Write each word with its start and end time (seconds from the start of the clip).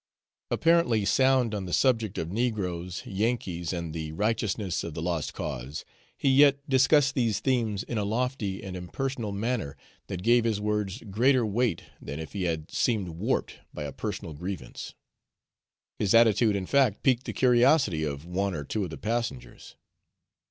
Apparently 0.49 1.05
sound 1.05 1.53
on 1.53 1.65
the 1.67 1.73
subject 1.73 2.17
of 2.17 2.31
negroes, 2.31 3.03
Yankees, 3.05 3.71
and 3.71 3.93
the 3.93 4.11
righteousness 4.13 4.83
of 4.83 4.95
the 4.95 5.01
lost 5.03 5.35
cause, 5.35 5.85
he 6.17 6.27
yet 6.29 6.67
discussed 6.67 7.13
these 7.13 7.39
themes 7.39 7.83
in 7.83 7.99
a 7.99 8.03
lofty 8.03 8.63
and 8.63 8.75
impersonal 8.75 9.31
manner 9.31 9.77
that 10.07 10.23
gave 10.23 10.43
his 10.43 10.59
words 10.59 11.03
greater 11.11 11.45
weight 11.45 11.83
than 12.01 12.19
if 12.19 12.33
he 12.33 12.45
had 12.45 12.71
seemed 12.71 13.09
warped 13.09 13.59
by 13.75 13.83
a 13.83 13.93
personal 13.93 14.33
grievance. 14.33 14.95
His 15.99 16.15
attitude, 16.15 16.55
in 16.55 16.65
fact, 16.65 17.03
piqued 17.03 17.25
the 17.25 17.31
curiosity 17.33 18.03
of 18.03 18.25
one 18.25 18.55
or 18.55 18.63
two 18.63 18.83
of 18.83 18.89
the 18.89 18.97
passengers. 18.97 19.75